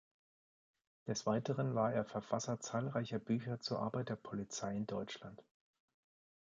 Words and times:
Des 1.05 1.27
Weiteren 1.27 1.75
war 1.75 1.93
er 1.93 2.05
Verfasser 2.05 2.59
zahlreicher 2.59 3.19
Bücher 3.19 3.59
zur 3.59 3.77
Arbeit 3.83 4.09
der 4.09 4.15
Polizei 4.15 4.75
in 4.75 4.87
Deutschland. 4.87 5.43